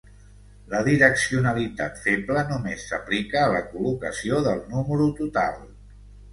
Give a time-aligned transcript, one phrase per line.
[0.69, 5.65] La direccionalitat feble només s'aplica a la col·locació del número total.